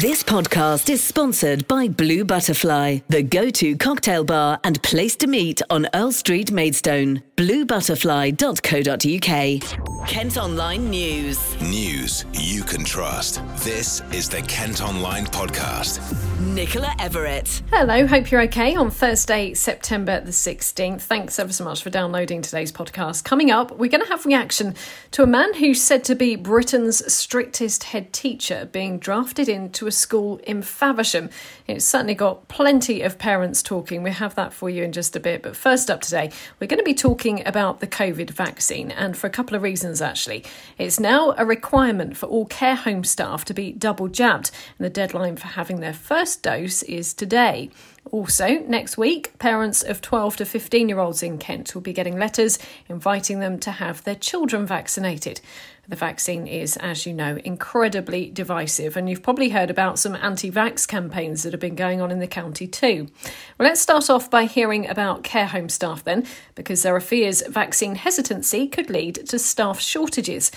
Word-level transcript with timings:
This 0.00 0.24
podcast 0.24 0.90
is 0.90 1.00
sponsored 1.00 1.68
by 1.68 1.86
Blue 1.86 2.24
Butterfly, 2.24 2.98
the 3.08 3.22
go 3.22 3.48
to 3.50 3.76
cocktail 3.76 4.24
bar 4.24 4.58
and 4.64 4.82
place 4.82 5.14
to 5.16 5.28
meet 5.28 5.62
on 5.70 5.86
Earl 5.94 6.10
Street, 6.10 6.50
Maidstone. 6.50 7.22
BlueButterfly.co.uk. 7.36 10.08
Kent 10.08 10.36
Online 10.36 10.90
News. 10.90 11.60
News 11.60 12.24
you 12.32 12.62
can 12.62 12.84
trust. 12.84 13.40
This 13.64 14.00
is 14.12 14.28
the 14.28 14.42
Kent 14.42 14.82
Online 14.82 15.26
Podcast. 15.26 16.00
Nicola 16.40 16.94
Everett. 17.00 17.62
Hello, 17.70 18.06
hope 18.06 18.30
you're 18.30 18.42
okay 18.42 18.76
on 18.76 18.90
Thursday, 18.90 19.54
September 19.54 20.20
the 20.20 20.30
16th. 20.30 21.00
Thanks 21.00 21.38
ever 21.38 21.52
so 21.52 21.64
much 21.64 21.82
for 21.82 21.90
downloading 21.90 22.42
today's 22.42 22.70
podcast. 22.70 23.24
Coming 23.24 23.50
up, 23.50 23.70
we're 23.72 23.90
going 23.90 24.04
to 24.04 24.08
have 24.08 24.26
reaction 24.26 24.74
to 25.12 25.22
a 25.22 25.26
man 25.26 25.54
who's 25.54 25.82
said 25.82 26.04
to 26.04 26.14
be 26.14 26.36
Britain's 26.36 27.10
strictest 27.12 27.84
head 27.84 28.12
teacher 28.12 28.68
being 28.70 28.98
drafted 28.98 29.48
into 29.48 29.83
a 29.86 29.92
school 29.92 30.38
in 30.38 30.62
Faversham. 30.62 31.30
It's 31.66 31.84
certainly 31.84 32.14
got 32.14 32.48
plenty 32.48 33.02
of 33.02 33.18
parents 33.18 33.62
talking. 33.62 34.02
We'll 34.02 34.12
have 34.14 34.34
that 34.34 34.52
for 34.52 34.68
you 34.68 34.82
in 34.82 34.92
just 34.92 35.16
a 35.16 35.20
bit. 35.20 35.42
But 35.42 35.56
first 35.56 35.90
up 35.90 36.00
today, 36.00 36.30
we're 36.60 36.66
going 36.66 36.78
to 36.78 36.84
be 36.84 36.94
talking 36.94 37.46
about 37.46 37.80
the 37.80 37.86
COVID 37.86 38.30
vaccine, 38.30 38.90
and 38.90 39.16
for 39.16 39.26
a 39.26 39.30
couple 39.30 39.56
of 39.56 39.62
reasons 39.62 40.00
actually. 40.00 40.44
It's 40.78 41.00
now 41.00 41.34
a 41.36 41.44
requirement 41.44 42.16
for 42.16 42.26
all 42.26 42.46
care 42.46 42.76
home 42.76 43.04
staff 43.04 43.44
to 43.46 43.54
be 43.54 43.72
double 43.72 44.08
jabbed, 44.08 44.50
and 44.78 44.84
the 44.84 44.90
deadline 44.90 45.36
for 45.36 45.48
having 45.48 45.80
their 45.80 45.94
first 45.94 46.42
dose 46.42 46.82
is 46.82 47.14
today. 47.14 47.70
Also, 48.10 48.58
next 48.66 48.98
week, 48.98 49.36
parents 49.38 49.82
of 49.82 50.00
12 50.00 50.36
to 50.36 50.44
15 50.44 50.88
year 50.88 50.98
olds 50.98 51.22
in 51.22 51.38
Kent 51.38 51.74
will 51.74 51.82
be 51.82 51.92
getting 51.92 52.18
letters 52.18 52.58
inviting 52.88 53.40
them 53.40 53.58
to 53.60 53.70
have 53.72 54.04
their 54.04 54.14
children 54.14 54.66
vaccinated. 54.66 55.40
The 55.86 55.96
vaccine 55.96 56.46
is, 56.46 56.76
as 56.78 57.04
you 57.04 57.12
know, 57.12 57.38
incredibly 57.44 58.30
divisive, 58.30 58.96
and 58.96 59.08
you've 59.08 59.22
probably 59.22 59.50
heard 59.50 59.70
about 59.70 59.98
some 59.98 60.14
anti 60.16 60.50
vax 60.50 60.88
campaigns 60.88 61.42
that 61.42 61.52
have 61.52 61.60
been 61.60 61.74
going 61.74 62.00
on 62.00 62.10
in 62.10 62.20
the 62.20 62.26
county 62.26 62.66
too. 62.66 63.08
Well, 63.58 63.68
let's 63.68 63.80
start 63.80 64.08
off 64.08 64.30
by 64.30 64.44
hearing 64.44 64.88
about 64.88 65.24
care 65.24 65.46
home 65.46 65.68
staff 65.68 66.02
then, 66.02 66.26
because 66.54 66.82
there 66.82 66.96
are 66.96 67.00
fears 67.00 67.42
vaccine 67.46 67.96
hesitancy 67.96 68.66
could 68.66 68.88
lead 68.88 69.26
to 69.28 69.38
staff 69.38 69.78
shortages. 69.78 70.50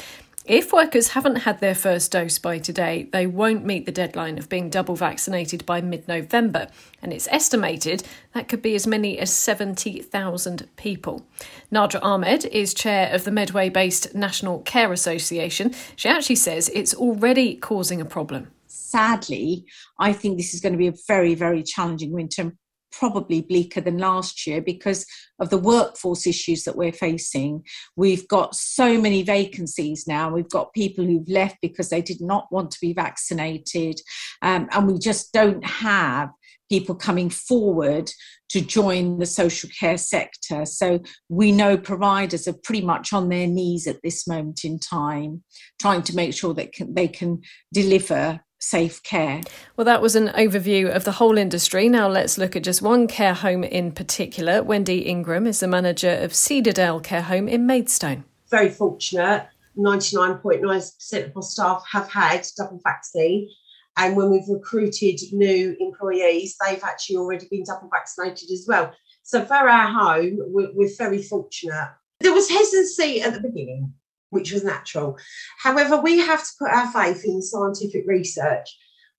If 0.48 0.72
workers 0.72 1.10
haven't 1.10 1.40
had 1.40 1.60
their 1.60 1.76
first 1.76 2.14
dose 2.14 2.40
by 2.40 2.60
today, 2.60 3.10
they 3.12 3.28
won't 3.28 3.66
meet 3.66 3.86
the 3.86 3.92
deadline 3.92 4.38
of 4.38 4.48
being 4.48 4.70
double 4.70 4.96
vaccinated 4.96 5.66
by 5.66 5.82
mid 5.82 6.08
November, 6.08 6.70
and 7.02 7.12
it's 7.12 7.28
estimated 7.30 8.04
that 8.34 8.48
could 8.48 8.62
be 8.62 8.74
as 8.74 8.88
many 8.88 9.20
as 9.20 9.30
70,000 9.30 10.70
people. 10.78 11.28
Nadra 11.70 12.02
Ahmed 12.02 12.46
is 12.46 12.74
chair 12.74 13.14
of 13.14 13.26
the 13.26 13.32
Medway 13.32 13.68
based 13.68 14.16
National 14.16 14.60
Care 14.60 14.94
Association. 14.94 15.76
She 15.98 16.08
actually 16.08 16.38
says 16.38 16.72
it's 16.74 16.96
already 16.96 17.58
causing 17.58 18.00
a 18.00 18.06
problem. 18.06 18.48
Sadly, 18.68 19.66
I 20.00 20.14
think 20.14 20.38
this 20.38 20.54
is 20.54 20.62
going 20.62 20.72
to 20.72 20.80
be 20.80 20.88
a 20.88 20.94
very, 21.10 21.36
very 21.36 21.62
challenging 21.62 22.14
winter 22.14 22.54
probably 22.92 23.42
bleaker 23.42 23.82
than 23.82 23.98
last 23.98 24.48
year 24.48 24.62
because 24.62 25.06
of 25.40 25.50
the 25.50 25.58
workforce 25.58 26.26
issues 26.26 26.64
that 26.64 26.76
we're 26.76 26.92
facing. 26.92 27.64
We've 27.96 28.28
got 28.28 28.56
so 28.56 29.00
many 29.00 29.24
vacancies 29.24 30.06
now. 30.08 30.30
We've 30.30 30.50
got 30.50 30.74
people 30.74 31.06
who've 31.06 31.30
left 31.30 31.58
because 31.62 31.90
they 31.90 32.02
did 32.02 32.22
not 32.22 32.48
want 32.52 32.72
to 32.72 32.80
be 32.82 32.94
vaccinated, 32.94 34.00
um, 34.42 34.68
and 34.72 34.88
we 34.88 35.00
just 35.00 35.32
don't 35.34 35.66
have 35.66 36.30
people 36.70 36.96
coming 36.96 37.30
forward 37.30 38.12
to 38.50 38.62
join 38.62 39.20
the 39.20 39.26
social 39.26 39.70
care 39.80 39.98
sector. 39.98 40.66
So 40.66 41.00
we 41.30 41.52
know 41.52 41.78
providers 41.78 42.48
are 42.48 42.56
pretty 42.64 42.86
much 42.86 43.14
on 43.14 43.30
their 43.30 43.48
knees 43.48 43.88
at 43.88 44.02
this 44.04 44.28
moment 44.28 44.64
in 44.64 44.80
time, 44.80 45.44
trying 45.80 46.04
to 46.04 46.16
make 46.16 46.34
sure 46.34 46.54
that 46.54 46.72
they 46.90 47.08
can 47.08 47.42
deliver 47.74 48.42
safe 48.60 49.04
care. 49.04 49.42
Well, 49.76 49.86
that 49.86 50.02
was 50.02 50.16
an 50.16 50.30
overview 50.30 50.94
of 50.94 51.04
the 51.04 51.14
whole 51.14 51.38
industry. 51.38 51.90
Now 51.90 52.08
let's 52.08 52.38
look 52.38 52.56
at 52.56 52.64
just 52.64 52.82
one 52.82 53.08
care 53.08 53.34
home 53.34 53.64
in 53.64 53.92
particular. 53.92 54.64
Wendy 54.64 55.00
Ingram 55.00 55.46
is 55.46 55.60
the 55.60 55.68
manager 55.68 56.12
of 56.22 56.32
Cedardale 56.32 57.04
Care 57.04 57.24
Home 57.24 57.48
in 57.48 57.66
Maidstone. 57.66 58.24
Very 58.50 58.70
fortunate. 58.70 59.48
99.9% 59.78 61.26
of 61.26 61.32
our 61.36 61.42
staff 61.44 61.84
have 61.92 62.10
had 62.10 62.46
double 62.58 62.82
vaccine. 62.84 63.50
And 63.98 64.16
when 64.16 64.30
we've 64.32 64.48
recruited 64.48 65.20
new 65.32 65.76
employees, 65.80 66.56
they've 66.64 66.84
actually 66.84 67.18
already 67.18 67.48
been 67.50 67.64
double 67.64 67.90
vaccinated 67.92 68.50
as 68.52 68.66
well. 68.68 68.94
So 69.24 69.44
for 69.44 69.56
our 69.56 69.88
home, 69.88 70.38
we're, 70.40 70.72
we're 70.74 70.96
very 70.98 71.22
fortunate. 71.22 71.90
There 72.20 72.34
was 72.34 72.50
hesitancy 72.50 73.22
at 73.22 73.34
the 73.34 73.40
beginning 73.40 73.94
which 74.30 74.52
was 74.52 74.64
natural. 74.64 75.18
However, 75.60 75.98
we 75.98 76.20
have 76.20 76.44
to 76.44 76.52
put 76.60 76.72
our 76.72 76.92
faith 76.92 77.24
in 77.26 77.42
scientific 77.42 78.04
research. 78.06 78.68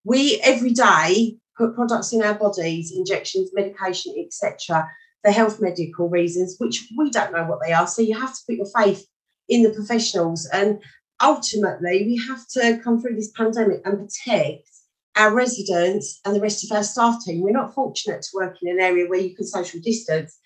We 0.04 0.40
every 0.42 0.70
day 0.72 1.36
put 1.56 1.74
products 1.74 2.12
in 2.12 2.22
our 2.22 2.34
bodies, 2.34 2.92
injections, 2.94 3.50
medication, 3.52 4.14
etc., 4.18 4.88
for 5.24 5.32
health 5.32 5.60
medical 5.60 6.08
reasons, 6.08 6.56
which 6.58 6.88
we 6.96 7.10
don't 7.10 7.32
know 7.32 7.44
what 7.44 7.58
they 7.64 7.72
are. 7.72 7.86
So 7.86 8.02
you 8.02 8.18
have 8.18 8.34
to 8.34 8.40
put 8.46 8.56
your 8.56 8.70
faith 8.76 9.04
in 9.48 9.62
the 9.62 9.70
professionals. 9.70 10.48
And 10.52 10.80
ultimately, 11.20 12.04
we 12.06 12.22
have 12.28 12.46
to 12.50 12.80
come 12.82 13.00
through 13.00 13.16
this 13.16 13.32
pandemic 13.32 13.80
and 13.84 13.98
protect 13.98 14.68
our 15.16 15.34
residents 15.34 16.20
and 16.24 16.36
the 16.36 16.40
rest 16.40 16.64
of 16.64 16.76
our 16.76 16.84
staff 16.84 17.16
team. 17.24 17.42
We're 17.42 17.50
not 17.50 17.74
fortunate 17.74 18.22
to 18.22 18.28
work 18.34 18.56
in 18.62 18.68
an 18.70 18.80
area 18.80 19.08
where 19.08 19.20
you 19.20 19.34
can 19.34 19.46
social 19.46 19.80
distance. 19.80 20.38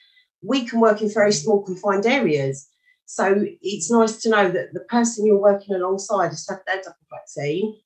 We 0.43 0.65
can 0.65 0.81
work 0.81 1.03
in 1.03 1.13
very 1.13 1.33
small 1.33 1.63
confined 1.63 2.07
areas. 2.07 2.69
So 3.07 3.45
it's 3.61 3.91
nice 3.91 4.17
to 4.23 4.31
know 4.31 4.51
that 4.51 4.73
the 4.73 4.81
person 4.81 5.27
you're 5.27 5.41
working 5.41 5.75
alongside 5.75 6.29
has 6.29 6.47
had 6.49 6.61
their 6.67 6.83
double 6.83 6.97
vaccine. 7.11 7.77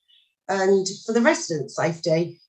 And 0.47 0.87
for 1.05 1.13
the 1.13 1.21
resident 1.21 1.71
safety, 1.71 2.39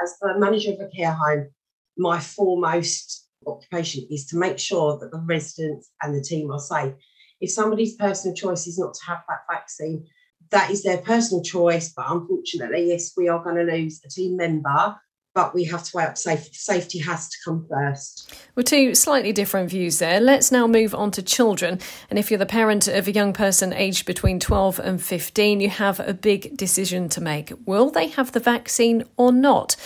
as 0.00 0.14
the 0.20 0.38
manager 0.38 0.72
of 0.72 0.80
a 0.80 0.88
care 0.88 1.12
home, 1.12 1.48
my 1.96 2.20
foremost 2.20 3.28
occupation 3.46 4.06
is 4.10 4.26
to 4.26 4.36
make 4.36 4.58
sure 4.58 4.98
that 4.98 5.10
the 5.10 5.18
residents 5.18 5.90
and 6.02 6.14
the 6.14 6.22
team 6.22 6.50
are 6.50 6.60
safe. 6.60 6.94
If 7.40 7.50
somebody's 7.50 7.96
personal 7.96 8.36
choice 8.36 8.66
is 8.66 8.78
not 8.78 8.94
to 8.94 9.06
have 9.06 9.22
that 9.28 9.40
vaccine, 9.50 10.06
that 10.50 10.70
is 10.70 10.82
their 10.82 10.98
personal 10.98 11.42
choice. 11.42 11.92
But 11.92 12.06
unfortunately, 12.08 12.88
yes, 12.88 13.12
we 13.16 13.28
are 13.28 13.42
going 13.42 13.56
to 13.56 13.72
lose 13.72 14.00
a 14.04 14.08
team 14.08 14.36
member 14.36 14.96
but 15.34 15.54
we 15.54 15.64
have 15.64 15.84
to 15.84 15.96
weigh 15.96 16.04
up 16.04 16.18
safety. 16.18 16.50
Safety 16.52 16.98
has 16.98 17.28
to 17.28 17.36
come 17.44 17.66
first. 17.68 18.34
Well, 18.54 18.64
two 18.64 18.94
slightly 18.94 19.32
different 19.32 19.70
views 19.70 19.98
there. 19.98 20.20
Let's 20.20 20.50
now 20.50 20.66
move 20.66 20.94
on 20.94 21.10
to 21.12 21.22
children. 21.22 21.78
And 22.08 22.18
if 22.18 22.30
you're 22.30 22.38
the 22.38 22.46
parent 22.46 22.88
of 22.88 23.06
a 23.06 23.12
young 23.12 23.32
person 23.32 23.72
aged 23.72 24.06
between 24.06 24.40
12 24.40 24.78
and 24.80 25.02
15, 25.02 25.60
you 25.60 25.70
have 25.70 26.00
a 26.00 26.14
big 26.14 26.56
decision 26.56 27.08
to 27.10 27.20
make. 27.20 27.52
Will 27.64 27.90
they 27.90 28.08
have 28.08 28.32
the 28.32 28.40
vaccine 28.40 29.04
or 29.16 29.32
not? 29.32 29.76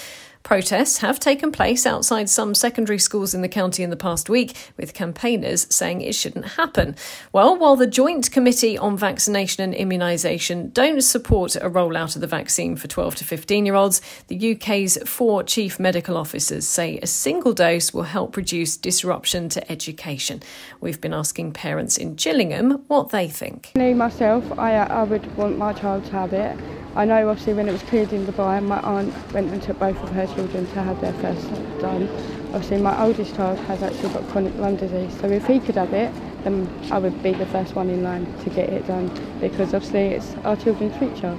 Protests 0.45 0.99
have 0.99 1.19
taken 1.19 1.51
place 1.51 1.87
outside 1.87 2.29
some 2.29 2.55
secondary 2.55 2.99
schools 2.99 3.33
in 3.33 3.41
the 3.41 3.49
county 3.49 3.83
in 3.83 3.89
the 3.89 3.97
past 3.97 4.29
week, 4.29 4.55
with 4.77 4.93
campaigners 4.93 5.67
saying 5.75 6.03
it 6.03 6.15
shouldn't 6.15 6.45
happen. 6.45 6.97
Well, 7.33 7.57
while 7.57 7.77
the 7.77 7.87
Joint 7.87 8.31
Committee 8.31 8.77
on 8.77 8.99
Vaccination 8.99 9.65
and 9.65 9.73
Immunisation 9.73 10.71
don't 10.75 11.01
support 11.01 11.57
a 11.57 11.71
rollout 11.71 12.15
of 12.15 12.21
the 12.21 12.27
vaccine 12.27 12.77
for 12.77 12.89
12 12.89 13.15
to 13.17 13.25
15 13.25 13.65
year 13.65 13.75
olds, 13.75 14.03
the 14.29 14.53
UK's 14.53 14.99
four 15.09 15.43
chief 15.43 15.81
medical 15.81 16.19
officers 16.19 16.69
say 16.69 16.99
a 16.99 17.07
single 17.07 17.55
dose 17.55 17.95
will 17.95 18.03
help 18.03 18.37
reduce 18.37 18.77
disruption 18.77 19.49
to 19.49 19.73
education. 19.73 20.43
We've 20.79 21.01
been 21.01 21.15
asking 21.15 21.53
parents 21.53 21.97
in 21.97 22.17
Gillingham 22.17 22.85
what 22.89 23.09
they 23.09 23.29
think. 23.29 23.73
Me, 23.77 23.95
myself, 23.95 24.59
I, 24.59 24.75
I 24.75 25.05
would 25.05 25.25
want 25.39 25.57
my 25.57 25.73
child 25.73 26.05
to 26.05 26.13
have 26.13 26.35
it. 26.35 26.55
I 26.97 27.05
know 27.05 27.29
obviously 27.29 27.55
when 27.55 27.69
it 27.69 27.73
was 27.73 27.83
cleared 27.83 28.13
in 28.13 28.25
Dubai, 28.25 28.63
my 28.63 28.79
aunt 28.81 29.13
went 29.33 29.51
and 29.51 29.61
took 29.61 29.81
both 29.81 30.01
of 30.01 30.11
her 30.11 30.27
children 30.35 30.67
to 30.67 30.83
have 30.83 31.01
their 31.01 31.13
first 31.15 31.49
done. 31.81 32.09
Obviously 32.53 32.79
my 32.79 33.03
oldest 33.03 33.35
child 33.35 33.59
has 33.61 33.83
actually 33.83 34.11
got 34.11 34.29
chronic 34.29 34.55
lung 34.57 34.77
disease, 34.77 35.19
so 35.21 35.29
if 35.29 35.47
he 35.47 35.61
could 35.61 35.77
have 35.77 35.93
it, 35.93 36.13
then 36.45 36.69
I 36.91 36.99
would 36.99 37.23
be 37.23 37.33
the 37.33 37.47
first 37.47 37.75
one 37.75 37.89
in 37.89 38.03
line 38.03 38.27
to 38.45 38.51
get 38.51 38.69
it 38.69 38.87
done 38.87 39.09
because 39.41 39.75
obviously 39.75 40.09
it's 40.09 40.35
our 40.45 40.57
children's 40.57 40.97
future. 40.97 41.37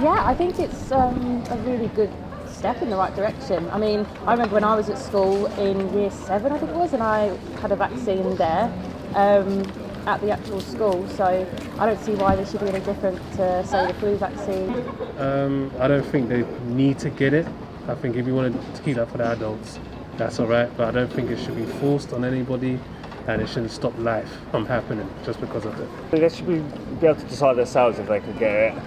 Yeah, 0.00 0.22
I 0.24 0.34
think 0.34 0.58
it's 0.58 0.90
um, 0.92 1.42
a 1.50 1.56
really 1.58 1.88
good 1.88 2.12
step 2.46 2.80
in 2.82 2.88
the 2.88 2.96
right 2.96 3.14
direction. 3.14 3.68
I 3.70 3.78
mean, 3.78 4.06
I 4.26 4.32
remember 4.32 4.54
when 4.54 4.64
I 4.64 4.74
was 4.74 4.88
at 4.88 4.98
school 4.98 5.46
in 5.60 5.92
year 5.92 6.10
seven, 6.10 6.52
I 6.52 6.58
think 6.58 6.70
it 6.70 6.76
was, 6.76 6.92
and 6.92 7.02
I 7.02 7.36
had 7.60 7.72
a 7.72 7.76
vaccine 7.76 8.36
there. 8.36 8.72
Um, 9.14 9.64
at 10.06 10.20
the 10.20 10.30
actual 10.30 10.60
school. 10.60 11.08
So 11.08 11.46
I 11.78 11.86
don't 11.86 12.00
see 12.00 12.14
why 12.14 12.36
they 12.36 12.44
should 12.44 12.60
be 12.60 12.68
any 12.68 12.80
different 12.80 13.18
to, 13.32 13.66
say, 13.66 13.86
the 13.86 13.94
flu 13.94 14.16
vaccine. 14.16 14.70
Um, 15.18 15.72
I 15.78 15.88
don't 15.88 16.04
think 16.04 16.28
they 16.28 16.42
need 16.66 16.98
to 17.00 17.10
get 17.10 17.32
it. 17.32 17.46
I 17.86 17.94
think 17.94 18.16
if 18.16 18.26
you 18.26 18.34
want 18.34 18.76
to 18.76 18.82
keep 18.82 18.96
that 18.96 19.10
for 19.10 19.18
the 19.18 19.26
adults, 19.26 19.78
that's 20.16 20.40
all 20.40 20.46
right. 20.46 20.74
But 20.76 20.88
I 20.88 20.90
don't 20.92 21.12
think 21.12 21.30
it 21.30 21.38
should 21.38 21.56
be 21.56 21.66
forced 21.66 22.12
on 22.14 22.24
anybody 22.24 22.80
and 23.26 23.42
it 23.42 23.48
shouldn't 23.48 23.72
stop 23.72 23.96
life 23.98 24.30
from 24.50 24.64
happening 24.64 25.08
just 25.24 25.40
because 25.40 25.66
of 25.66 25.78
it. 25.78 26.10
They 26.10 26.28
should 26.28 26.46
be, 26.46 26.60
be 27.00 27.06
able 27.06 27.20
to 27.20 27.26
decide 27.26 27.56
themselves 27.56 27.98
if 27.98 28.08
they 28.08 28.20
could 28.20 28.38
get 28.38 28.54
it. 28.54 28.82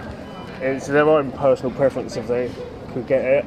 It's 0.60 0.88
their 0.88 1.08
own 1.08 1.30
personal 1.32 1.70
preference 1.72 2.16
if 2.16 2.26
they 2.26 2.50
could 2.92 3.06
get 3.06 3.24
it. 3.24 3.44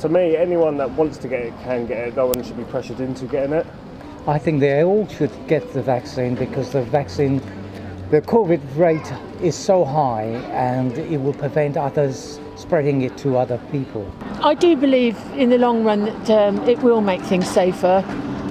To 0.00 0.08
me, 0.08 0.36
anyone 0.36 0.78
that 0.78 0.90
wants 0.90 1.18
to 1.18 1.28
get 1.28 1.42
it 1.42 1.54
can 1.62 1.86
get 1.86 2.08
it. 2.08 2.16
No 2.16 2.26
one 2.26 2.42
should 2.42 2.56
be 2.56 2.64
pressured 2.64 3.00
into 3.00 3.26
getting 3.26 3.52
it. 3.52 3.66
I 4.26 4.38
think 4.38 4.60
they 4.60 4.82
all 4.82 5.06
should 5.08 5.30
get 5.46 5.72
the 5.72 5.82
vaccine 5.82 6.34
because 6.34 6.72
the 6.72 6.82
vaccine, 6.82 7.40
the 8.10 8.22
COVID 8.22 8.60
rate 8.76 9.12
is 9.42 9.54
so 9.54 9.84
high 9.84 10.24
and 10.52 10.92
it 10.98 11.18
will 11.18 11.34
prevent 11.34 11.76
others 11.76 12.40
spreading 12.56 13.02
it 13.02 13.16
to 13.18 13.36
other 13.36 13.58
people. 13.70 14.10
I 14.42 14.54
do 14.54 14.76
believe 14.76 15.18
in 15.34 15.50
the 15.50 15.58
long 15.58 15.84
run 15.84 16.06
that 16.06 16.30
um, 16.30 16.58
it 16.68 16.78
will 16.80 17.00
make 17.00 17.20
things 17.22 17.48
safer 17.48 18.02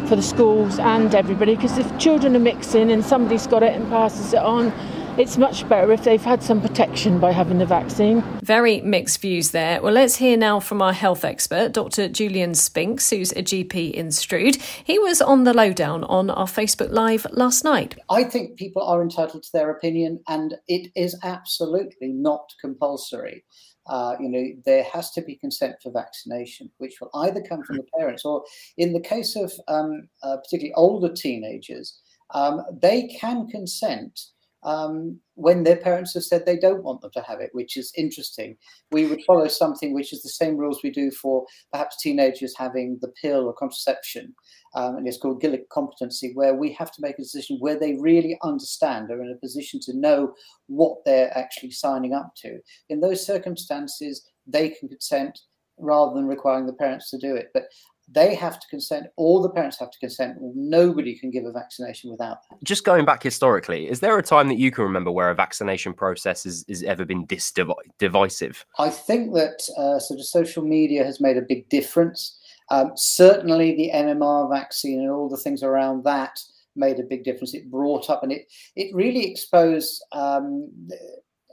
for 0.07 0.15
the 0.15 0.21
schools 0.21 0.77
and 0.79 1.13
everybody 1.15 1.55
because 1.55 1.77
if 1.77 1.97
children 1.97 2.35
are 2.35 2.39
mixing 2.39 2.91
and 2.91 3.03
somebody's 3.03 3.47
got 3.47 3.63
it 3.63 3.73
and 3.73 3.87
passes 3.89 4.33
it 4.33 4.39
on, 4.39 4.71
it's 5.17 5.37
much 5.37 5.67
better 5.69 5.93
if 5.93 6.03
they've 6.03 6.21
had 6.21 6.43
some 6.43 6.61
protection 6.61 7.19
by 7.19 7.31
having 7.31 7.57
the 7.57 7.65
vaccine. 7.65 8.21
Very 8.43 8.81
mixed 8.81 9.21
views 9.21 9.51
there. 9.51 9.81
Well, 9.81 9.93
let's 9.93 10.17
hear 10.17 10.35
now 10.35 10.59
from 10.59 10.81
our 10.81 10.91
health 10.91 11.23
expert, 11.23 11.71
Dr. 11.71 12.09
Julian 12.09 12.53
Spinks, 12.53 13.09
who's 13.09 13.31
a 13.31 13.41
GP 13.41 13.91
in 13.91 14.11
Strood. 14.11 14.57
He 14.83 14.99
was 14.99 15.21
on 15.21 15.45
the 15.45 15.53
lowdown 15.53 16.03
on 16.03 16.29
our 16.29 16.47
Facebook 16.47 16.91
Live 16.91 17.25
last 17.31 17.63
night. 17.63 17.97
I 18.09 18.25
think 18.25 18.57
people 18.57 18.83
are 18.83 19.01
entitled 19.01 19.43
to 19.43 19.49
their 19.53 19.69
opinion, 19.69 20.19
and 20.27 20.55
it 20.67 20.91
is 20.97 21.17
absolutely 21.23 22.11
not 22.11 22.49
compulsory. 22.59 23.45
Uh, 23.87 24.15
you 24.19 24.29
know, 24.29 24.45
there 24.65 24.83
has 24.83 25.11
to 25.11 25.21
be 25.21 25.35
consent 25.35 25.75
for 25.81 25.91
vaccination, 25.91 26.71
which 26.77 26.99
will 26.99 27.11
either 27.15 27.41
come 27.41 27.63
from 27.63 27.77
the 27.77 27.85
parents 27.97 28.25
or, 28.25 28.43
in 28.77 28.93
the 28.93 28.99
case 28.99 29.35
of 29.35 29.53
um, 29.67 30.07
uh, 30.23 30.37
particularly 30.37 30.73
older 30.73 31.13
teenagers, 31.13 31.99
um, 32.33 32.63
they 32.81 33.03
can 33.07 33.47
consent 33.47 34.19
um, 34.65 35.19
when 35.35 35.63
their 35.63 35.77
parents 35.77 36.13
have 36.15 36.23
said 36.23 36.45
they 36.45 36.57
don't 36.57 36.83
want 36.83 36.99
them 37.01 37.11
to 37.13 37.21
have 37.21 37.39
it, 37.39 37.51
which 37.53 37.77
is 37.77 37.93
interesting. 37.95 38.57
We 38.91 39.05
would 39.05 39.21
follow 39.25 39.47
something 39.47 39.93
which 39.93 40.11
is 40.11 40.23
the 40.23 40.29
same 40.29 40.57
rules 40.57 40.81
we 40.83 40.89
do 40.89 41.11
for 41.11 41.45
perhaps 41.71 42.01
teenagers 42.01 42.55
having 42.57 42.97
the 43.01 43.13
pill 43.21 43.45
or 43.45 43.53
contraception, 43.53 44.33
um, 44.73 44.97
and 44.97 45.07
it's 45.07 45.17
called 45.17 45.41
Gillick 45.41 45.69
competency, 45.71 46.31
where 46.33 46.55
we 46.55 46.73
have 46.73 46.91
to 46.93 47.01
make 47.01 47.15
a 47.19 47.21
decision 47.21 47.57
where 47.59 47.79
they 47.79 47.93
really 47.99 48.37
understand, 48.43 49.11
are 49.11 49.21
in 49.21 49.31
a 49.31 49.39
position 49.39 49.79
to 49.83 49.97
know 49.97 50.33
what 50.67 50.97
they're 51.05 51.35
actually 51.37 51.71
signing 51.71 52.13
up 52.13 52.33
to. 52.37 52.59
In 52.89 52.99
those 52.99 53.25
circumstances, 53.25 54.27
they 54.47 54.69
can 54.69 54.89
consent 54.89 55.39
rather 55.77 56.15
than 56.15 56.25
requiring 56.25 56.65
the 56.65 56.73
parents 56.73 57.09
to 57.11 57.17
do 57.17 57.35
it. 57.35 57.49
But 57.53 57.65
they 58.07 58.35
have 58.35 58.59
to 58.59 58.67
consent, 58.67 59.07
all 59.15 59.41
the 59.41 59.49
parents 59.49 59.79
have 59.79 59.89
to 59.91 59.99
consent. 59.99 60.37
Nobody 60.39 61.17
can 61.17 61.31
give 61.31 61.45
a 61.45 61.51
vaccination 61.51 62.11
without 62.11 62.37
that. 62.49 62.63
Just 62.63 62.83
going 62.83 63.05
back 63.05 63.23
historically, 63.23 63.89
is 63.89 63.99
there 63.99 64.17
a 64.17 64.23
time 64.23 64.47
that 64.49 64.59
you 64.59 64.71
can 64.71 64.83
remember 64.83 65.11
where 65.11 65.29
a 65.29 65.35
vaccination 65.35 65.93
process 65.93 66.43
has, 66.43 66.63
has 66.69 66.83
ever 66.83 67.03
been 67.03 67.25
this 67.27 67.51
divisive? 67.99 68.65
I 68.77 68.89
think 68.89 69.33
that 69.33 69.67
uh, 69.77 69.99
sort 69.99 70.19
of 70.19 70.25
social 70.25 70.63
media 70.63 71.03
has 71.03 71.19
made 71.19 71.37
a 71.37 71.41
big 71.41 71.67
difference. 71.69 72.39
Um, 72.69 72.91
certainly, 72.95 73.75
the 73.75 73.91
MMR 73.93 74.49
vaccine 74.51 75.01
and 75.01 75.11
all 75.11 75.29
the 75.29 75.37
things 75.37 75.63
around 75.63 76.03
that 76.03 76.39
made 76.75 76.99
a 76.99 77.03
big 77.03 77.23
difference. 77.23 77.53
It 77.53 77.71
brought 77.71 78.09
up 78.09 78.23
and 78.23 78.31
it 78.31 78.51
it 78.75 78.93
really 78.93 79.29
exposed 79.29 80.03
um, 80.11 80.69